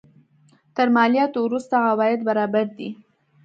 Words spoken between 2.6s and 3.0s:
دي.